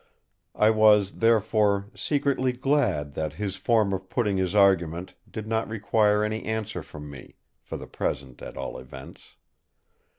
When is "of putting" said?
3.93-4.37